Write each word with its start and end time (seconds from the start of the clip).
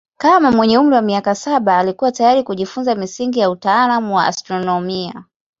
Kama 0.17 0.51
mwenye 0.51 0.77
umri 0.77 0.95
wa 0.95 1.01
miaka 1.01 1.35
saba 1.35 1.77
alikuwa 1.77 2.11
tayari 2.11 2.43
kujifunza 2.43 2.95
misingi 2.95 3.39
ya 3.39 3.49
utaalamu 3.49 4.15
wa 4.15 4.25
astronomia. 4.27 5.25